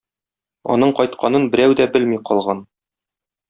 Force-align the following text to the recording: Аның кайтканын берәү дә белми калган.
Аның 0.75 0.93
кайтканын 1.01 1.47
берәү 1.57 1.77
дә 1.83 1.89
белми 1.99 2.21
калган. 2.31 2.69